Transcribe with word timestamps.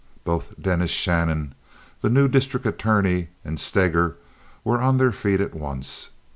Both 0.23 0.59
Dennis 0.59 0.89
Shannon, 0.89 1.53
the 2.01 2.09
new 2.09 2.27
district 2.27 2.65
attorney, 2.65 3.27
and 3.45 3.59
Steger, 3.59 4.17
were 4.63 4.81
on 4.81 4.97
their 4.97 5.11
feet 5.11 5.39
at 5.39 5.53
once. 5.53 6.09